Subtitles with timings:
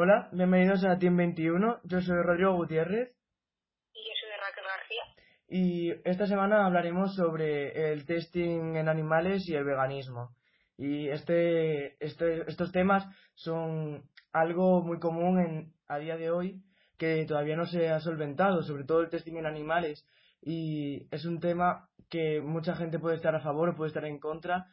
[0.00, 1.80] Hola, bienvenidos a Team 21.
[1.82, 3.16] Yo soy Rodrigo Gutiérrez.
[3.92, 5.02] Y yo soy Raquel García.
[5.48, 10.36] Y esta semana hablaremos sobre el testing en animales y el veganismo.
[10.76, 16.62] Y este, este, estos temas son algo muy común en, a día de hoy
[16.96, 20.06] que todavía no se ha solventado, sobre todo el testing en animales.
[20.40, 24.20] Y es un tema que mucha gente puede estar a favor o puede estar en
[24.20, 24.68] contra,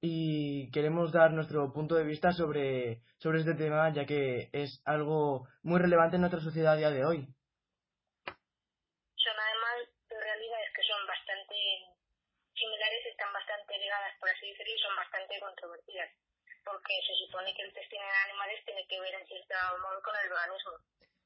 [0.00, 5.48] y queremos dar nuestro punto de vista sobre, sobre este tema, ya que es algo
[5.62, 7.26] muy relevante en nuestra sociedad a día de hoy.
[9.16, 11.54] Son además de realidades que son bastante
[12.54, 16.10] similares, están bastante ligadas, por así decirlo, y son bastante controvertidas,
[16.64, 20.14] porque se supone que el testing en animales tiene que ver en cierto modo con
[20.22, 20.72] el veganismo.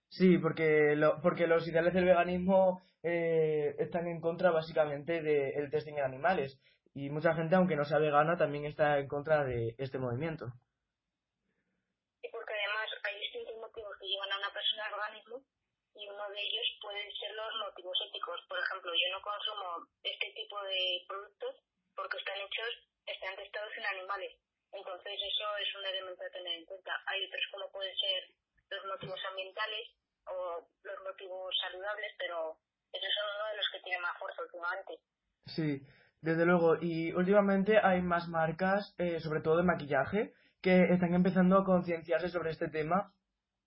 [0.09, 5.95] Sí, porque, lo, porque los ideales del veganismo eh, están en contra básicamente del testing
[5.95, 6.61] en animales
[6.95, 10.53] y mucha gente, aunque no sea vegana, también está en contra de este movimiento.
[12.23, 15.43] Y porque además hay distintos motivos que llevan a una persona al organismo
[15.95, 18.41] y uno de ellos pueden ser los motivos éticos.
[18.49, 21.57] Por ejemplo, yo no consumo este tipo de productos
[21.97, 22.73] porque están hechos,
[23.07, 24.37] están testados en animales.
[24.73, 26.93] Entonces eso es un elemento a tener en cuenta.
[27.07, 28.29] Hay otros como pueden ser
[28.69, 29.89] los motivos ambientales
[30.29, 32.57] o los motivos saludables, pero
[32.93, 35.01] esos son uno de los que tienen más fuerza últimamente.
[35.47, 35.81] Sí.
[36.23, 41.59] Desde luego, y últimamente hay más marcas, eh, sobre todo de maquillaje, que están empezando
[41.59, 43.13] a concienciarse sobre este tema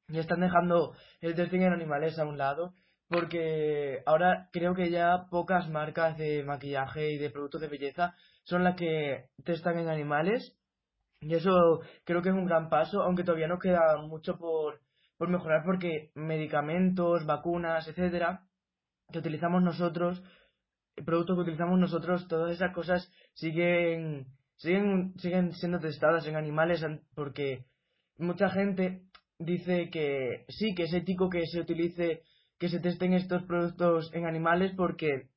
[0.08, 2.74] y están dejando el testing en animales a un lado,
[3.10, 8.16] porque ahora creo que ya pocas marcas de maquillaje y de productos de belleza
[8.46, 10.58] son las que testan en animales,
[11.20, 14.80] y eso creo que es un gran paso, aunque todavía nos queda mucho por,
[15.18, 18.44] por mejorar, porque medicamentos, vacunas, etcétera,
[19.12, 20.24] que utilizamos nosotros
[21.04, 27.66] productos que utilizamos nosotros, todas esas cosas siguen, siguen, siguen siendo testadas en animales porque
[28.18, 29.02] mucha gente
[29.38, 32.22] dice que sí, que es ético que se utilice,
[32.58, 35.28] que se testen estos productos en animales porque,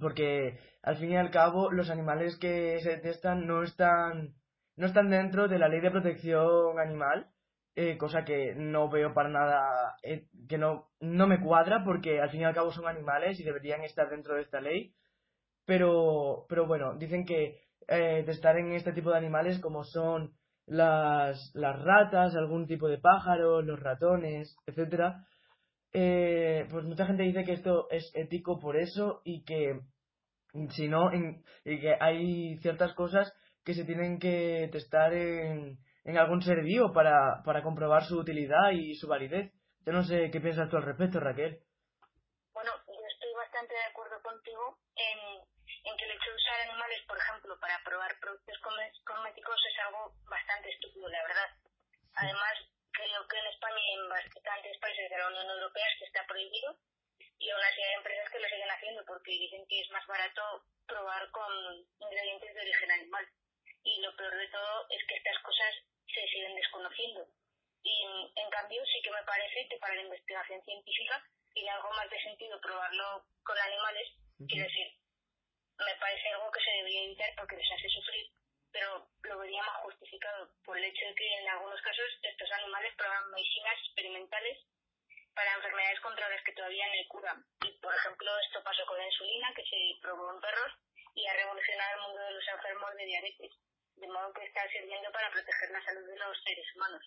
[0.00, 4.34] porque al fin y al cabo los animales que se testan no están,
[4.76, 7.30] no están dentro de la ley de protección animal
[7.76, 12.30] eh, cosa que no veo para nada, eh, que no, no me cuadra porque al
[12.30, 14.94] fin y al cabo son animales y deberían estar dentro de esta ley.
[15.66, 20.32] Pero, pero bueno, dicen que eh, testar en este tipo de animales como son
[20.64, 25.26] las, las ratas, algún tipo de pájaro, los ratones, etcétera,
[25.92, 29.80] eh, pues mucha gente dice que esto es ético por eso y que
[30.70, 33.32] si no, y que hay ciertas cosas
[33.64, 38.70] que se tienen que testar en, en algún ser vivo para, para comprobar su utilidad
[38.70, 39.50] y su validez.
[39.84, 41.58] Yo no sé qué piensas tú al respecto, Raquel.
[42.54, 45.18] Bueno, yo estoy bastante de acuerdo contigo en,
[45.82, 48.54] en que el hecho de usar animales, por ejemplo, para probar productos
[49.02, 51.50] cosméticos es algo bastante estúpido, la verdad.
[52.14, 52.54] Además,
[52.94, 56.70] creo que en España y en bastantes países de la Unión Europea esto está prohibido
[57.38, 60.42] y aún así hay empresas que lo siguen haciendo porque dicen que es más barato
[60.86, 61.50] probar con
[61.98, 63.26] ingredientes de origen animal.
[63.82, 65.74] Y lo peor de todo es que estas cosas
[66.20, 67.28] se siguen desconociendo.
[67.82, 68.02] Y
[68.34, 71.22] en cambio sí que me parece que para la investigación científica
[71.52, 74.08] tiene algo más de sentido probarlo con animales,
[74.48, 74.92] quiero decir,
[75.78, 78.26] me parece algo que se debería evitar porque les hace sufrir,
[78.72, 82.94] pero lo vería más justificado por el hecho de que en algunos casos estos animales
[82.96, 84.58] prueban medicinas experimentales
[85.34, 87.36] para enfermedades contra las que todavía no hay cura.
[87.62, 90.72] Y, por ejemplo, esto pasó con la insulina, que se probó en perros
[91.14, 93.52] y ha revolucionado el mundo de los enfermos de diabetes
[93.96, 97.02] de modo que está sirviendo para proteger la salud de los seres humanos.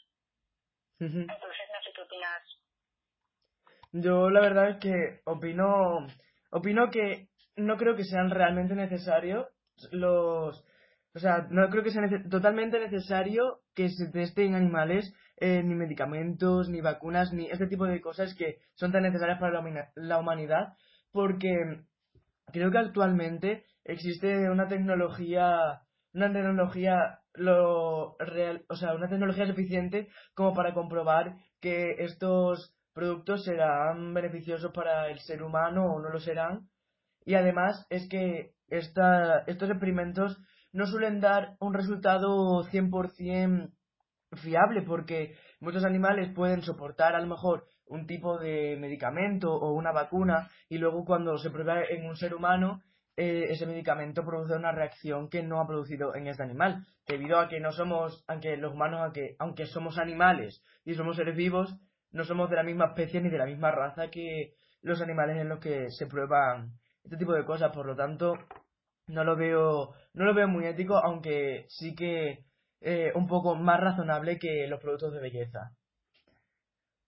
[1.00, 2.44] Entonces, no sé qué opinas.
[3.92, 6.08] Yo la verdad es que opino,
[6.52, 9.48] opino que no creo que sean realmente necesarios
[9.92, 10.64] los,
[11.16, 16.70] o sea, no creo que sea totalmente necesario que se testen animales eh, ni medicamentos,
[16.70, 20.74] ni vacunas, ni este tipo de cosas que son tan necesarias para la, la humanidad,
[21.12, 21.82] porque
[22.52, 25.82] creo que actualmente existe una tecnología
[26.14, 33.44] una tecnología lo real, o sea, una tecnología suficiente como para comprobar que estos productos
[33.46, 36.70] serán beneficiosos para el ser humano o no lo serán.
[37.26, 40.38] Y además es que esta, estos experimentos
[40.72, 43.72] no suelen dar un resultado 100%
[44.34, 49.92] fiable porque muchos animales pueden soportar a lo mejor un tipo de medicamento o una
[49.92, 52.82] vacuna y luego cuando se prueba en un ser humano
[53.20, 57.50] eh, ese medicamento produce una reacción que no ha producido en este animal debido a
[57.50, 61.76] que no somos aunque los humanos aunque, aunque somos animales y somos seres vivos
[62.12, 65.50] no somos de la misma especie ni de la misma raza que los animales en
[65.50, 66.72] los que se prueban
[67.04, 68.36] este tipo de cosas por lo tanto
[69.08, 72.46] no lo veo no lo veo muy ético aunque sí que
[72.82, 75.72] eh, un poco más razonable que los productos de belleza.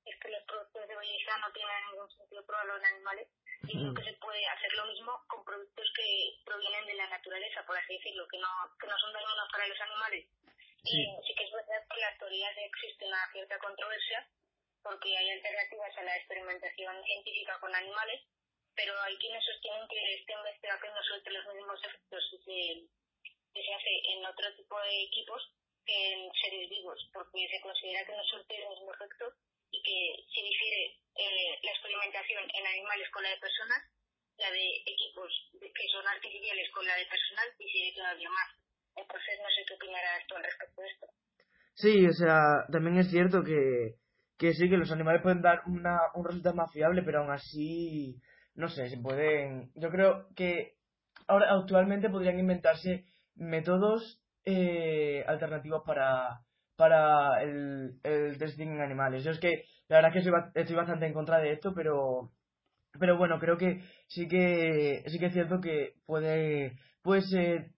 [0.03, 3.27] Es que los productos de belleza no tienen ningún sentido probarlo en animales,
[3.67, 7.77] sino que se puede hacer lo mismo con productos que provienen de la naturaleza, por
[7.77, 8.49] así decirlo, que no,
[8.79, 10.25] que no son dañinos para los animales.
[10.83, 11.05] Sí.
[11.27, 14.27] sí que es verdad que en la actualidad existe una cierta controversia,
[14.81, 18.21] porque hay alternativas a la experimentación científica con animales,
[18.75, 22.87] pero hay quienes sostienen que esta investigación no suelte los mismos efectos que
[23.53, 25.41] que se hace en otro tipo de equipos
[25.85, 29.33] que en seres vivos, porque se considera que no surte el mismo efecto
[29.71, 33.81] y que se difiere eh, la experimentación en animales con la de personas,
[34.37, 35.29] la de equipos
[35.59, 38.49] que son artificiales con la de personal difiere todavía más.
[38.95, 41.07] Entonces no sé qué opinarás tú al respecto de esto.
[41.75, 43.95] Sí, o sea, también es cierto que,
[44.37, 48.19] que sí, que los animales pueden dar una, un resultado más fiable, pero aún así,
[48.55, 49.71] no sé, se pueden...
[49.75, 50.75] Yo creo que
[51.27, 56.41] ahora actualmente podrían inventarse métodos eh, alternativos para,
[56.75, 59.23] para el, el testing en animales.
[59.23, 62.31] Yo es que la verdad es que estoy, bastante en contra de esto, pero
[62.99, 67.71] pero bueno, creo que sí que sí que es cierto que puede puede ser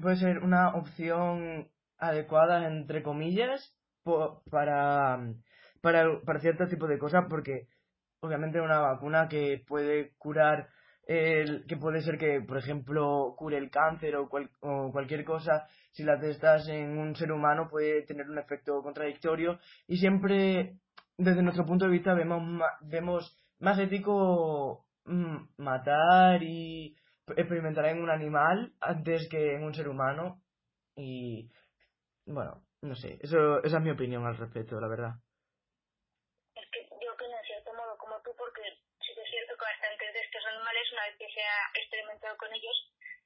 [0.00, 3.74] puede ser una opción adecuada entre comillas
[4.50, 5.18] para
[5.80, 7.68] para para cierto tipo de cosas porque
[8.20, 10.68] obviamente una vacuna que puede curar
[11.06, 14.28] el, que puede ser que, por ejemplo, cure el cáncer o,
[14.60, 19.58] o, cualquier cosa, si la testas en un ser humano puede tener un efecto contradictorio
[19.86, 20.76] y siempre,
[21.16, 22.42] desde nuestro punto de vista, vemos,
[22.82, 26.96] vemos más ético mm, matar y
[27.36, 30.42] experimentar en un animal antes que en un ser humano
[30.96, 31.50] y,
[32.26, 35.14] bueno, no sé, eso, esa es mi opinión al respecto, la verdad.
[40.92, 42.76] una vez que se ha experimentado con ellos,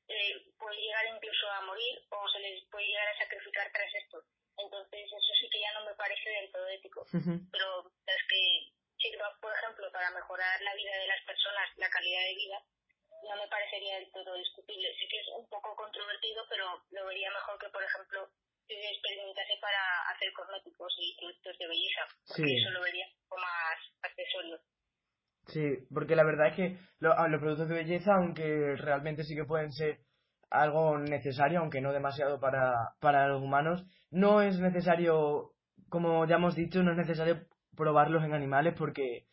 [0.09, 4.19] eh, puede llegar incluso a morir o se les puede llegar a sacrificar tras esto.
[4.59, 7.07] Entonces, eso sí que ya no me parece del todo ético.
[7.13, 8.43] Pero es que
[8.99, 12.59] sirva, por ejemplo, para mejorar la vida de las personas, la calidad de vida,
[13.23, 14.95] no me parecería del todo discutible.
[14.99, 18.29] Sí que es un poco controvertido, pero lo vería mejor que, por ejemplo,
[18.67, 19.81] se experimentase para
[20.11, 22.03] hacer cosméticos y productos de belleza.
[22.27, 24.61] Porque eso lo vería como más accesorio.
[25.47, 29.73] Sí, porque la verdad es que los productos de belleza, aunque realmente sí que pueden
[29.73, 30.01] ser
[30.51, 35.53] algo necesario, aunque no demasiado para, para los humanos, no es necesario,
[35.89, 37.47] como ya hemos dicho, no es necesario
[37.77, 39.27] probarlos en animales porque,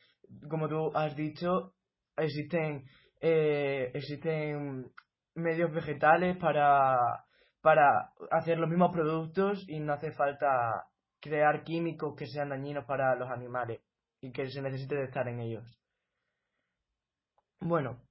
[0.49, 1.75] como tú has dicho,
[2.17, 2.85] existen,
[3.21, 4.91] eh, existen
[5.35, 6.97] medios vegetales para,
[7.61, 10.87] para hacer los mismos productos y no hace falta
[11.21, 13.79] crear químicos que sean dañinos para los animales
[14.19, 15.80] y que se necesite de estar en ellos.
[17.61, 18.01] Bueno,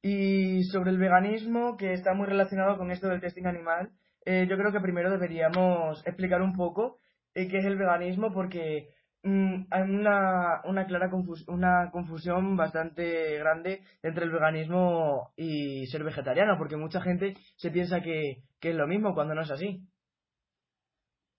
[0.00, 3.90] y sobre el veganismo, que está muy relacionado con esto del testing animal,
[4.24, 7.00] eh, yo creo que primero deberíamos explicar un poco
[7.34, 8.94] eh, qué es el veganismo, porque
[9.24, 11.10] mm, hay una, una clara
[11.48, 18.02] una confusión bastante grande entre el veganismo y ser vegetariano, porque mucha gente se piensa
[18.02, 19.80] que, es lo mismo cuando no es así.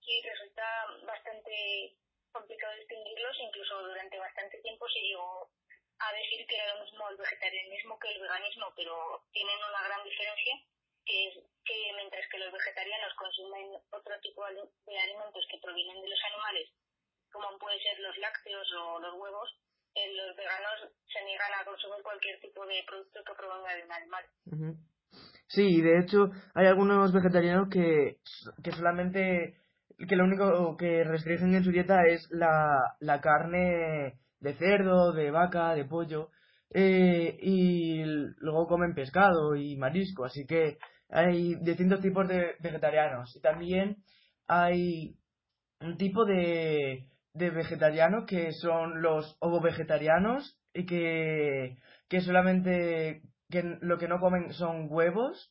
[0.00, 0.62] Sí, resulta
[1.06, 1.96] bastante
[2.30, 5.48] complicado distinguirlos, incluso durante bastante tiempo se llegó
[6.00, 10.04] a decir que era lo mismo el vegetarianismo que el veganismo, pero tienen una gran
[10.04, 10.54] diferencia,
[11.04, 16.08] que es que mientras que los vegetarianos consumen otro tipo de alimentos que provienen de
[16.08, 16.68] los animales,
[17.32, 19.48] como pueden ser los lácteos o los huevos,
[19.94, 23.92] eh, los veganos se niegan a consumir cualquier tipo de producto que provenga de un
[23.92, 24.24] animal.
[25.48, 28.18] Sí, de hecho hay algunos vegetarianos que,
[28.62, 29.56] que solamente,
[30.08, 35.30] que lo único que restringen en su dieta es la, la carne de cerdo, de
[35.30, 36.30] vaca, de pollo,
[36.70, 38.02] eh, y
[38.38, 40.78] luego comen pescado y marisco, así que
[41.08, 43.34] hay distintos tipos de vegetarianos.
[43.36, 43.96] Y también
[44.46, 45.16] hay
[45.80, 51.78] un tipo de, de vegetarianos que son los ovo-vegetarianos y que,
[52.08, 55.50] que solamente que lo que no comen son huevos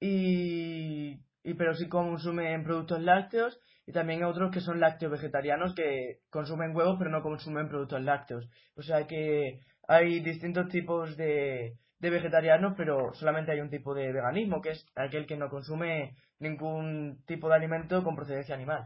[0.00, 6.20] y, y pero sí consumen productos lácteos y también otros que son lácteos vegetarianos que
[6.28, 8.46] consumen huevos pero no consumen productos lácteos.
[8.76, 14.12] O sea que hay distintos tipos de, de vegetarianos, pero solamente hay un tipo de
[14.12, 18.84] veganismo, que es aquel que no consume ningún tipo de alimento con procedencia animal.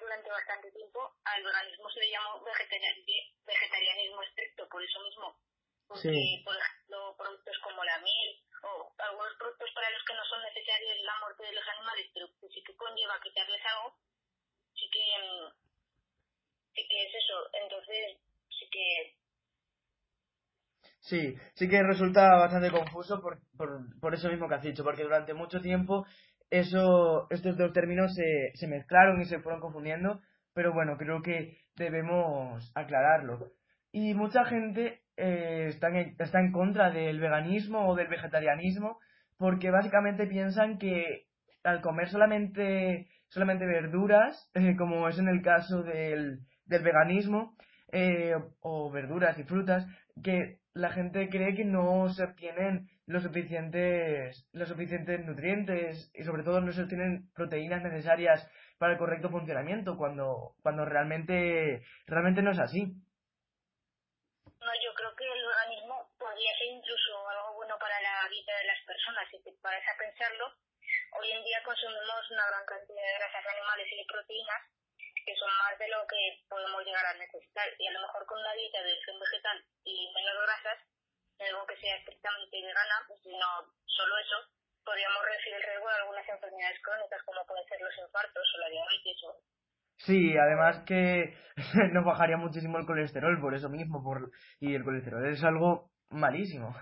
[0.00, 5.38] durante bastante tiempo, al veganismo se le llamó vegetarianismo estricto, por eso mismo.
[5.86, 10.42] Porque, por ejemplo, productos como la miel o algunos productos para los que no son
[10.42, 13.94] necesarios la muerte de los animales, pero que sí que conlleva quitarles algo,
[14.74, 15.48] sí que, mm,
[16.74, 17.36] sí que es eso.
[17.52, 18.18] Entonces,
[18.50, 19.16] sí que
[21.00, 25.04] Sí, sí que resulta bastante confuso por, por, por eso mismo que has dicho, porque
[25.04, 26.04] durante mucho tiempo
[26.50, 30.20] eso, estos dos términos se, se mezclaron y se fueron confundiendo,
[30.52, 33.52] pero bueno, creo que debemos aclararlo.
[33.92, 38.98] Y mucha gente eh, está, en, está en contra del veganismo o del vegetarianismo
[39.38, 41.26] porque básicamente piensan que
[41.62, 47.56] al comer solamente, solamente verduras, eh, como es en el caso del, del veganismo,
[47.92, 49.86] eh, o verduras y frutas,
[50.22, 56.42] que la gente cree que no se obtienen los suficientes, los suficientes nutrientes y sobre
[56.42, 58.46] todo no se obtienen proteínas necesarias
[58.78, 62.82] para el correcto funcionamiento cuando, cuando realmente, realmente no es así.
[64.60, 68.66] No, yo creo que el organismo podría ser incluso algo bueno para la vida de
[68.66, 69.22] las personas.
[69.30, 70.50] Si te parece a pensarlo,
[71.14, 74.62] hoy en día consumimos una gran cantidad de grasas animales y de proteínas
[75.22, 77.70] que son más de lo que podemos llegar a necesitar.
[77.78, 80.78] Y a lo mejor con una dieta de origen vegetal y menos grasas,
[81.38, 83.50] algo que sea estrictamente vegana, pues no
[83.86, 84.38] solo eso,
[84.82, 88.68] podríamos reducir el riesgo de algunas enfermedades crónicas como pueden ser los infartos o la
[88.68, 89.38] diabetes o
[89.98, 91.34] Sí, además que
[91.94, 96.74] nos bajaría muchísimo el colesterol por eso mismo, por y el colesterol es algo malísimo.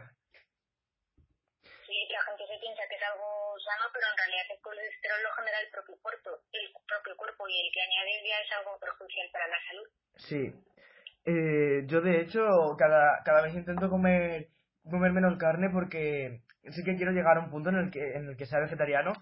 [2.14, 5.58] La gente se piensa que es algo sano, pero en realidad el colesterol lo genera
[5.58, 9.48] el propio cuerpo, el propio cuerpo y el que añade ya es algo perjudicial para
[9.50, 9.88] la salud.
[10.22, 10.42] Sí.
[11.26, 14.48] Eh, yo de hecho cada, cada vez intento comer
[14.88, 18.28] comer menos carne porque sí que quiero llegar a un punto en el que en
[18.28, 19.14] el que sea vegetariano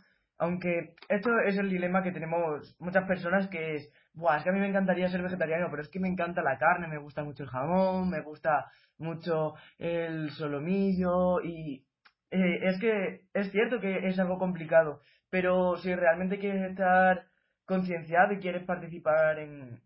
[0.43, 4.53] aunque esto es el dilema que tenemos muchas personas que es Buah, es que a
[4.53, 7.45] mí me encantaría ser vegetariano, pero es que me encanta la carne, me gusta mucho
[7.45, 11.87] el jamón, me gusta mucho el solomillo y
[12.33, 17.27] eh, es que es cierto que es algo complicado, pero si realmente quieres estar
[17.67, 19.83] concienciado y quieres participar en,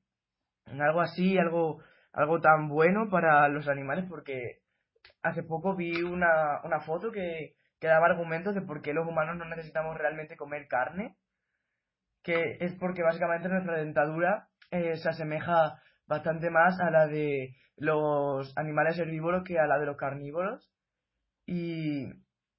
[0.81, 4.61] algo así, algo, algo tan bueno para los animales, porque
[5.23, 9.37] hace poco vi una, una foto que, que daba argumentos de por qué los humanos
[9.37, 11.17] no necesitamos realmente comer carne,
[12.23, 18.57] que es porque básicamente nuestra dentadura eh, se asemeja bastante más a la de los
[18.57, 20.71] animales herbívoros que a la de los carnívoros.
[21.47, 22.07] Y,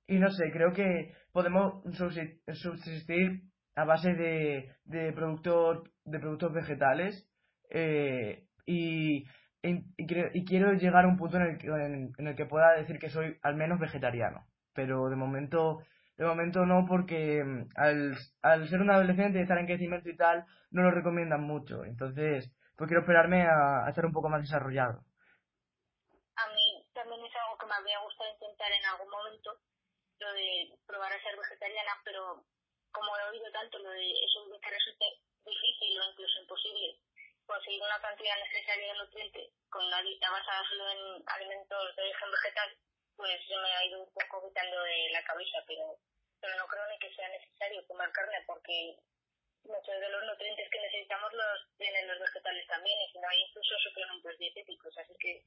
[0.08, 3.44] y no sé, creo que podemos subsistir
[3.76, 7.30] a base de, de, productos, de productos vegetales
[7.70, 9.26] eh, y,
[9.62, 13.10] y, quiero llegar a un punto en el, que, en, el que pueda decir que
[13.10, 14.48] soy al menos vegetariano.
[14.74, 15.84] Pero de momento,
[16.18, 20.18] de momento no, porque mm, al, al ser un adolescente y estar en crecimiento y
[20.18, 21.84] tal, no lo recomiendan mucho.
[21.86, 25.04] Entonces, pues quiero esperarme a, a un poco más desarrollado.
[26.36, 29.52] A mí también es algo que me habría gustado intentar en algún momento,
[30.20, 32.44] lo de probar a ser vegetariana, pero
[32.92, 35.06] como he oído tanto lo de eso que resulta
[35.46, 36.98] difícil o incluso imposible
[37.46, 42.32] conseguir una cantidad necesaria de nutrientes con una dieta basada solo en alimentos de origen
[42.32, 42.78] vegetal,
[43.16, 45.98] pues se me ha ido un poco quitando de la cabeza, pero,
[46.42, 48.98] pero no creo ni que sea necesario comer carne porque
[49.64, 53.42] muchos de los nutrientes que necesitamos los tienen los vegetales también, y si no hay
[53.42, 55.44] incluso suplementos dietéticos, así que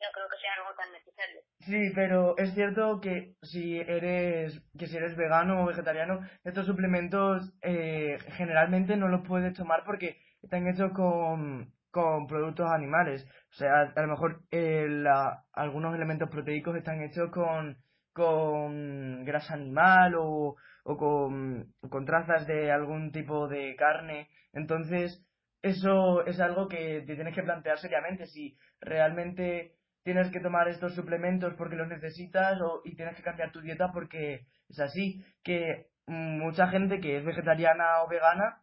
[0.00, 1.40] no creo que sea algo tan necesario.
[1.60, 7.52] Sí, pero es cierto que si eres que si eres vegano o vegetariano, estos suplementos
[7.62, 13.26] eh, generalmente no los puedes tomar porque están hechos con, con productos animales.
[13.50, 17.78] O sea, a lo mejor eh, la, algunos elementos proteicos están hechos con,
[18.12, 24.28] con grasa animal o, o con, con trazas de algún tipo de carne.
[24.52, 25.24] Entonces,
[25.62, 28.26] eso es algo que te tienes que plantear seriamente.
[28.26, 33.50] Si realmente tienes que tomar estos suplementos porque los necesitas o, y tienes que cambiar
[33.50, 35.24] tu dieta porque es así.
[35.42, 38.60] Que mucha gente que es vegetariana o vegana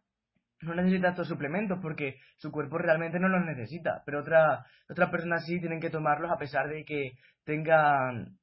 [0.62, 5.44] no necesita estos suplementos porque su cuerpo realmente no los necesita, pero otra, otras personas
[5.44, 8.38] sí tienen que tomarlos a pesar de que tengan,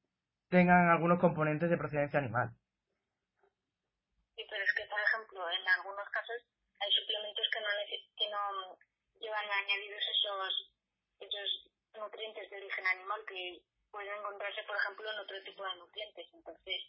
[0.49, 2.51] tengan algunos componentes de procedencia animal.
[4.35, 6.43] Sí, pero es que, por ejemplo, en algunos casos
[6.79, 7.69] hay suplementos que no,
[8.17, 8.77] que no
[9.21, 10.73] llevan añadidos esos,
[11.21, 16.27] esos nutrientes de origen animal que pueden encontrarse, por ejemplo, en otro tipo de nutrientes.
[16.33, 16.81] Entonces,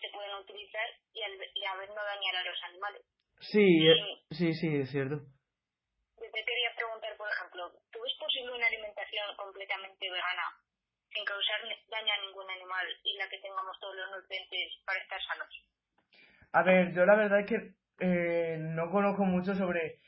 [0.00, 3.02] se pueden utilizar y, al, y a ver no dañar a los animales.
[3.40, 3.86] Sí,
[4.30, 5.16] sí, sí, es cierto.
[6.16, 10.48] Yo te quería preguntar, por ejemplo, ¿tú ves posible una alimentación completamente vegana
[11.12, 15.20] sin causar daño a ningún animal y la que tengamos todos los nutrientes para estar
[15.22, 15.48] sanos?
[16.52, 20.00] A ver, yo la verdad es que eh, no conozco mucho sobre,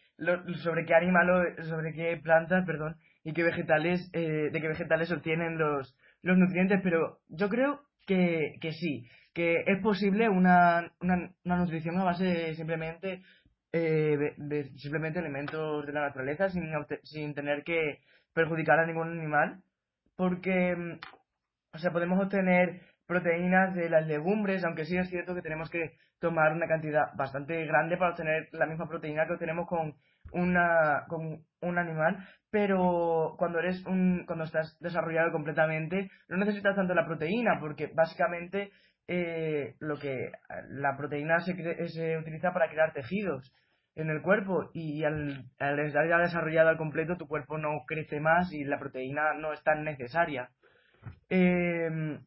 [0.62, 2.97] sobre qué animal, sobre qué plantas, perdón,
[3.28, 8.54] y qué vegetales, eh, de qué vegetales obtienen los, los nutrientes, pero yo creo que,
[8.58, 13.20] que sí, que es posible una, una, una nutrición a base simplemente
[13.70, 17.99] eh, de, simplemente elementos de la naturaleza sin, sin tener que
[18.32, 19.61] perjudicar a ningún animal,
[20.16, 20.99] porque, mm,
[21.75, 25.99] o sea, podemos obtener proteínas de las legumbres, aunque sí es cierto que tenemos que
[26.18, 29.97] tomar una cantidad bastante grande para obtener la misma proteína que obtenemos con
[30.32, 32.18] una con un animal,
[32.50, 38.70] pero cuando eres un cuando estás desarrollado completamente no necesitas tanto la proteína porque básicamente
[39.06, 40.30] eh, lo que
[40.70, 41.54] la proteína se,
[41.88, 43.52] se utiliza para crear tejidos
[43.94, 48.20] en el cuerpo y al, al estar ya desarrollado al completo tu cuerpo no crece
[48.20, 50.50] más y la proteína no es tan necesaria.
[51.28, 52.18] Eh,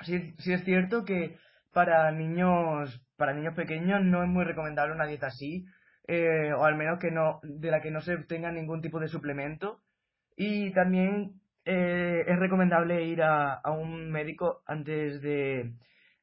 [0.00, 1.36] sí, sí es cierto que
[1.72, 5.66] para niños para niños pequeños no es muy recomendable una dieta así
[6.12, 9.06] eh, o al menos que no de la que no se obtenga ningún tipo de
[9.06, 9.80] suplemento.
[10.36, 15.72] Y también eh, es recomendable ir a, a un médico antes de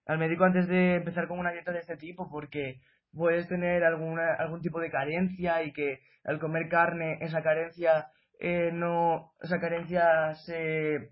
[0.05, 2.81] al médico antes de empezar con una dieta de este tipo porque
[3.13, 8.07] puedes tener alguna, algún tipo de carencia y que al comer carne esa carencia
[8.39, 11.11] eh, no esa carencia se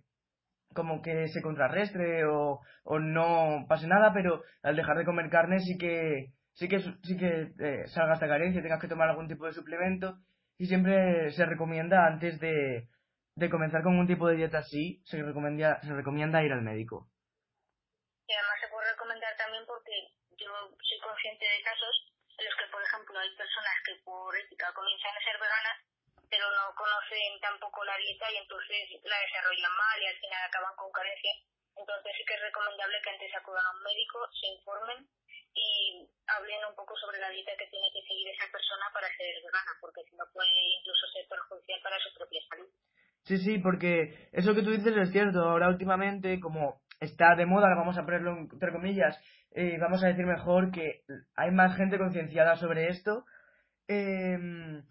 [0.73, 5.59] como que se contrarrestre o, o no pase nada pero al dejar de comer carne
[5.59, 9.45] sí que sí que sí que eh, salga esta carencia tengas que tomar algún tipo
[9.45, 10.17] de suplemento
[10.57, 12.89] y siempre se recomienda antes de,
[13.35, 17.09] de comenzar con un tipo de dieta así se recomienda se recomienda ir al médico
[20.81, 21.95] soy consciente de casos
[22.37, 25.77] en los que, por ejemplo, hay personas que por ética comienzan a ser veganas,
[26.29, 30.75] pero no conocen tampoco la dieta y entonces la desarrollan mal y al final acaban
[30.75, 31.31] con carencia.
[31.75, 35.07] Entonces sí que es recomendable que antes acudan a un médico, se informen
[35.55, 39.39] y hablen un poco sobre la dieta que tiene que seguir esa persona para ser
[39.41, 42.69] vegana, porque si no puede incluso ser perjudicial para su propia salud.
[43.23, 45.41] Sí, sí, porque eso que tú dices es cierto.
[45.41, 49.17] Ahora últimamente, como está de moda, vamos a ponerlo entre comillas,
[49.51, 51.01] eh, vamos a decir mejor que
[51.35, 53.25] hay más gente concienciada sobre esto.
[53.87, 54.83] Em,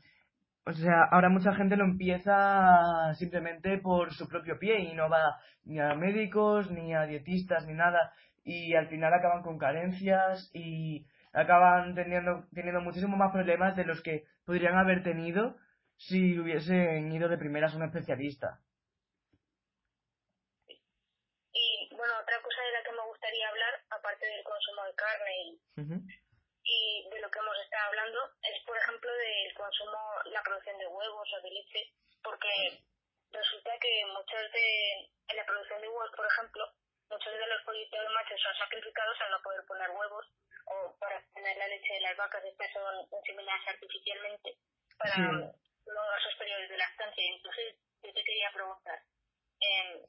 [0.66, 5.38] o sea, ahora mucha gente lo empieza simplemente por su propio pie y no va
[5.64, 8.12] ni a médicos, ni a dietistas, ni nada.
[8.44, 14.02] Y al final acaban con carencias y acaban teniendo, teniendo muchísimo más problemas de los
[14.02, 15.57] que podrían haber tenido
[15.96, 18.61] si hubiesen ido de primeras a un especialista.
[23.90, 25.59] aparte del consumo de carne
[26.64, 30.87] y, de lo que hemos estado hablando, es por ejemplo del consumo, la producción de
[30.87, 32.83] huevos o de leche, porque
[33.30, 36.64] resulta que muchos de, en la producción de huevos, por ejemplo,
[37.10, 40.26] muchos de los pollitos machos son sacrificados al no poder poner huevos
[40.66, 44.56] o para tener la leche de las vacas, estas son inseminadas artificialmente
[44.96, 47.24] para los gasos periodos de lactancia.
[47.28, 48.98] Entonces, yo te quería preguntar,
[49.60, 50.00] eh,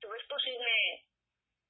[0.00, 1.06] ¿tú ves posible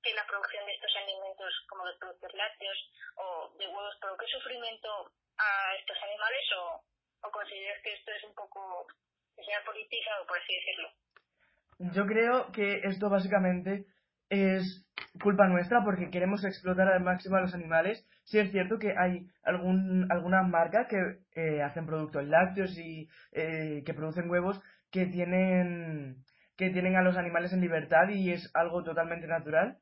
[0.02, 2.78] que la producción de estos alimentos como los productos lácteos
[3.16, 6.82] o de huevos provoque sufrimiento a estos animales o,
[7.22, 8.86] o consideras que esto es un poco
[9.36, 10.90] que sea politizado, por así decirlo?
[11.94, 13.86] Yo creo que esto básicamente
[14.32, 14.88] es
[15.22, 18.02] culpa nuestra porque queremos explotar al máximo a los animales.
[18.24, 23.82] Sí es cierto que hay algún, algunas marcas que eh, hacen productos lácteos y eh,
[23.84, 24.58] que producen huevos
[24.90, 26.24] que tienen
[26.56, 29.78] que tienen a los animales en libertad y es algo totalmente natural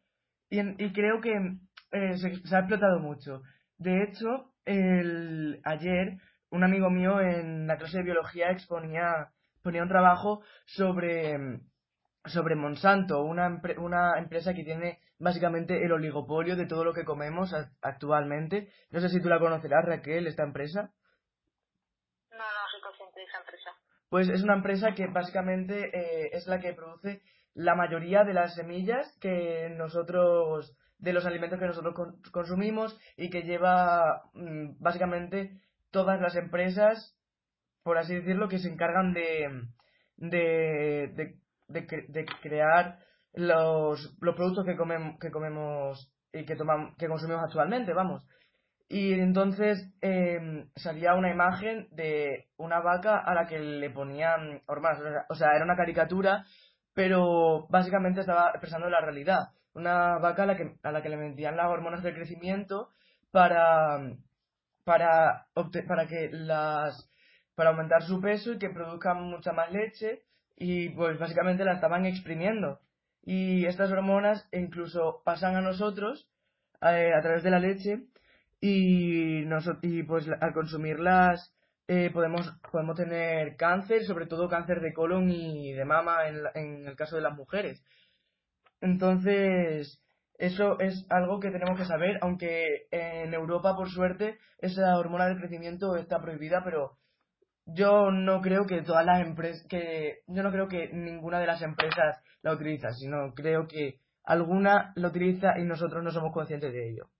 [0.48, 1.32] y, creo que
[1.92, 3.42] eh, se, ha explotado mucho.
[3.78, 6.16] De hecho, el, ayer
[6.50, 9.28] un amigo mío en la clase de biología exponía
[9.62, 11.60] ponía un trabajo sobre,
[12.24, 17.54] sobre Monsanto, una, una empresa que tiene básicamente el oligopolio de todo lo que comemos
[17.80, 18.68] actualmente.
[18.90, 20.90] No sé si tú la conocerás, Raquel, esta empresa.
[22.30, 23.70] No, no soy consciente de esa empresa.
[24.09, 27.22] Pues es una empresa que básicamente eh, es la que produce
[27.54, 31.94] la mayoría de las semillas que nosotros, de los alimentos que nosotros
[32.33, 37.16] consumimos y que lleva mm, básicamente todas las empresas,
[37.83, 39.64] por así decirlo, que se encargan de,
[40.16, 41.39] de, de,
[42.42, 42.98] crear
[43.33, 44.76] los, los productos que,
[45.20, 48.26] que comemos y que, tomamos, que consumimos actualmente, vamos.
[48.88, 54.98] Y entonces eh, salía una imagen de una vaca a la que le ponían hormonas.
[55.28, 56.44] O sea, era una caricatura
[56.94, 59.50] pero básicamente estaba expresando la realidad.
[59.74, 62.90] Una vaca a la que, a la que le metían las hormonas del crecimiento
[63.30, 64.16] para,
[64.85, 65.46] para,
[65.87, 67.09] para que las
[67.54, 70.22] para aumentar su peso y que produzcan mucha más leche
[70.61, 72.81] y pues básicamente la estaban exprimiendo
[73.23, 76.29] y estas hormonas incluso pasan a nosotros
[76.83, 78.05] eh, a través de la leche
[78.61, 81.55] y, nos, y pues al consumirlas
[81.88, 86.87] eh, podemos, podemos tener cáncer, sobre todo cáncer de colon y de mama en, en
[86.87, 87.83] el caso de las mujeres.
[88.83, 90.03] Entonces,
[90.38, 95.38] eso es algo que tenemos que saber, aunque en Europa, por suerte, esa hormona del
[95.38, 96.99] crecimiento está prohibida, pero
[97.66, 101.62] yo no creo que todas las empresas, que yo no creo que ninguna de las
[101.62, 106.90] empresas la utiliza, sino creo que alguna la utiliza y nosotros no somos conscientes de
[106.90, 107.11] ello.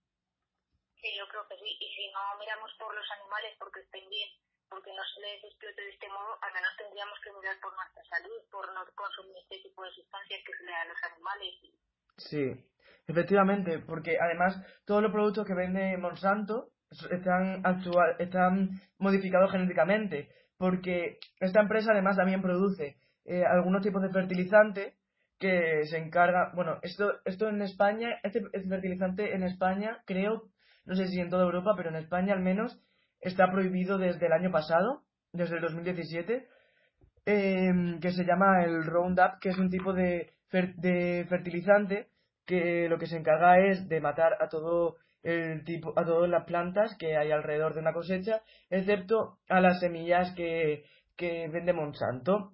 [0.99, 1.77] Sí, yo creo que sí.
[1.79, 4.29] Y si no miramos por los animales porque estén bien,
[4.69, 8.03] porque no se les explote de este modo, al menos tendríamos que mirar por nuestra
[8.05, 11.53] salud, por no consumir este tipo de sustancias que se le dan a los animales.
[12.17, 12.45] Sí,
[13.07, 16.69] efectivamente, porque además todos los productos que vende Monsanto
[17.09, 20.29] están actual, están modificados genéticamente
[20.61, 24.93] porque esta empresa además también produce eh, algunos tipos de fertilizante
[25.39, 30.43] que se encarga, bueno, esto, esto en España, este fertilizante en España, creo,
[30.85, 32.79] no sé si en toda Europa, pero en España al menos,
[33.21, 35.01] está prohibido desde el año pasado,
[35.33, 36.47] desde el 2017,
[37.25, 42.09] em, que se llama el Roundup, que es un tipo de, de fertilizante
[42.45, 46.45] que lo que se encarga es de matar a todo el tipo, a todas las
[46.45, 50.83] plantas que hay alrededor de una cosecha, excepto a las semillas que,
[51.15, 52.53] que vende Monsanto.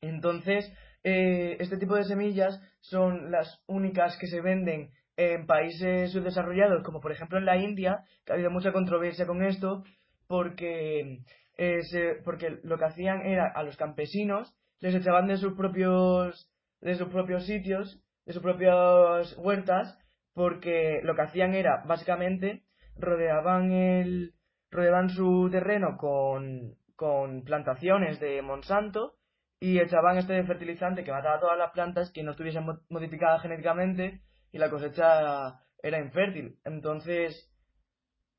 [0.00, 6.84] Entonces, eh, este tipo de semillas son las únicas que se venden en países subdesarrollados,
[6.84, 9.82] como por ejemplo en la India, que ha habido mucha controversia con esto,
[10.28, 11.22] porque,
[11.56, 11.80] eh,
[12.24, 16.48] porque lo que hacían era a los campesinos les echaban de sus propios
[16.80, 19.98] de sus propios sitios, de sus propias huertas,
[20.38, 22.62] porque lo que hacían era, básicamente,
[22.96, 24.34] rodeaban el
[24.70, 29.16] rodeaban su terreno con, con plantaciones de Monsanto
[29.58, 34.20] y echaban este fertilizante que mataba todas las plantas que no estuviesen modificadas genéticamente
[34.52, 36.60] y la cosecha era infértil.
[36.64, 37.52] Entonces,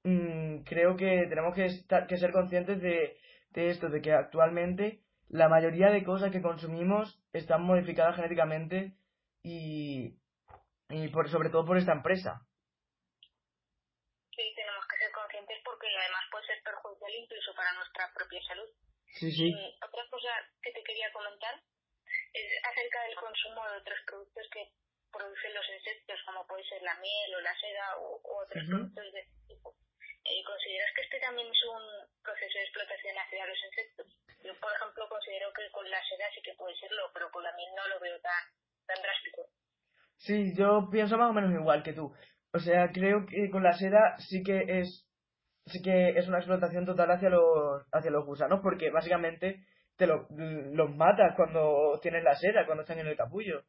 [0.05, 1.67] mm, creo que tenemos que,
[2.07, 3.17] que ser conscientes de,
[3.51, 8.93] de esto, de que actualmente la mayoría de cosas que consumimos están modificadas genéticamente
[9.43, 10.15] y,
[10.89, 12.41] y por, sobre todo por esta empresa.
[14.36, 18.69] Sí, tenemos que ser conscientes porque además puede ser perjudicial incluso para nuestra propia salud.
[19.13, 19.49] Sí, sí.
[19.49, 20.30] Y otra cosa
[20.62, 21.56] que te quería comentar
[22.34, 24.71] es acerca del consumo de otros productos que
[25.12, 29.19] producen los insectos, como puede ser la miel o la seda u, otros productos de
[29.19, 29.75] este tipo.
[30.25, 31.84] Eh, ¿Consideras que este también es un
[32.21, 34.08] proceso de explotación hacia los insectos?
[34.43, 37.54] Yo, por ejemplo, considero que con la seda sí que puede serlo, pero con la
[37.54, 38.43] miel no lo veo tan,
[38.86, 39.49] tan drástico.
[40.19, 42.13] Sí, yo pienso más o menos igual que tú.
[42.53, 45.05] O sea, creo que con la seda sí que es
[45.65, 49.65] sí que es una explotación total hacia los hacia los gusanos porque básicamente
[49.97, 53.63] te lo, los matas cuando tienes la seda, cuando están en el capullo.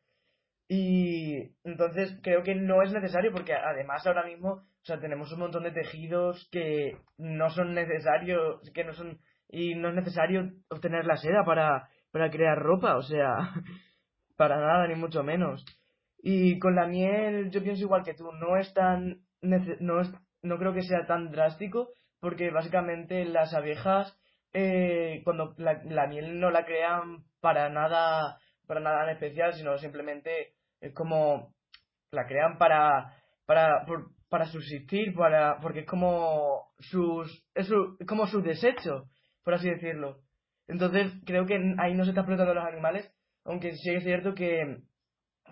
[0.68, 5.40] Y entonces creo que no es necesario porque además ahora mismo, o sea, tenemos un
[5.40, 11.06] montón de tejidos que no son necesarios, que no son y no es necesario obtener
[11.06, 13.36] la seda para para crear ropa, o sea,
[14.36, 15.64] para nada ni mucho menos.
[16.22, 20.10] Y con la miel yo pienso igual que tú, no es tan no es,
[20.42, 24.16] no creo que sea tan drástico porque básicamente las abejas
[24.52, 30.54] eh, cuando la, miel no la crean para nada para nada en especial sino simplemente
[30.80, 31.54] es como
[32.10, 33.86] la crean para para
[34.28, 39.04] para subsistir para porque es como sus es, es como su desecho
[39.42, 40.18] por así decirlo.
[40.68, 43.10] Entonces creo que ahí no se está explotando los animales
[43.44, 44.82] aunque sí es cierto que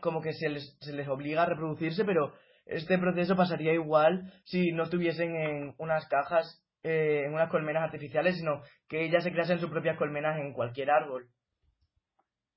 [0.00, 2.34] como que se les, se les obliga a reproducirse, pero
[2.66, 8.36] este proceso pasaría igual si no estuviesen en unas cajas, eh, en unas colmenas artificiales,
[8.36, 11.28] sino que ellas se creasen sus propias colmenas en cualquier árbol.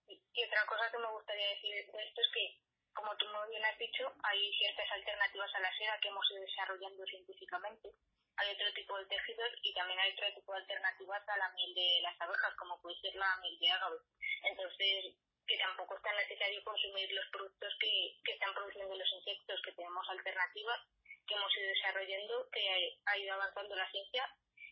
[0.08, 2.60] Y otra cosa que me gustaría decir de esto es que,
[2.94, 6.42] como tú muy bien has dicho, hay ciertas alternativas a la seda que hemos ido
[6.42, 7.90] desarrollando científicamente.
[8.38, 11.76] Hay otro tipo de tejidos y también hay otro tipo de alternativas a la miel
[11.76, 13.98] de las abejas, como puede ser la miel de ágave.
[14.44, 15.16] Entonces,
[15.52, 19.74] que tampoco es tan necesario consumir los productos que, que están produciendo los insectos, que
[19.74, 20.80] tenemos alternativas
[21.28, 22.64] que hemos ido desarrollando, que
[23.06, 24.24] ha ido avanzando la ciencia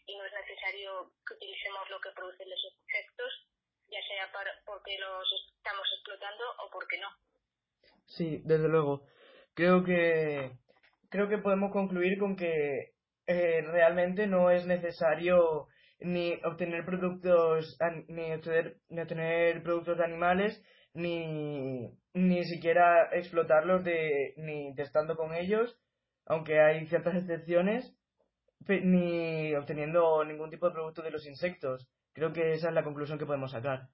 [0.06, 3.32] y no es necesario que utilicemos lo que producen los insectos,
[3.92, 4.32] ya sea
[4.65, 7.10] porque los estamos explotando o porque no.
[8.08, 9.04] Sí, desde luego.
[9.54, 10.52] Creo que
[11.10, 12.96] creo que podemos concluir con que
[13.28, 15.68] eh, realmente no es necesario
[15.99, 24.73] ni obtener productos, ni obtener, ni obtener productos animales, ni, ni siquiera explotarlos de, ni
[24.75, 25.77] testando con ellos,
[26.25, 27.95] aunque hay ciertas excepciones,
[28.67, 31.88] ni obteniendo ningún tipo de producto de los insectos.
[32.13, 33.88] Creo que esa es la conclusión que podemos sacar.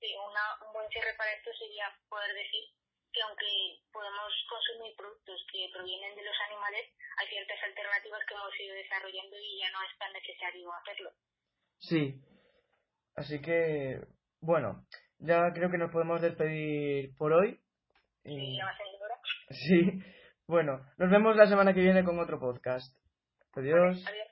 [0.00, 2.64] Sí, una, un buen cierre para esto sería poder decir
[3.12, 8.60] que aunque podemos consumir productos que provienen de los animales, hay ciertas alternativas que hemos
[8.60, 11.10] ido desarrollando y ya no es tan necesario hacerlo.
[11.78, 12.20] Sí.
[13.14, 14.00] Así que,
[14.40, 14.86] bueno,
[15.18, 17.60] ya creo que nos podemos despedir por hoy.
[18.24, 18.58] Y...
[19.50, 20.02] Sí.
[20.46, 22.96] Bueno, nos vemos la semana que viene con otro podcast.
[23.54, 24.02] Adiós.
[24.06, 24.31] Adiós.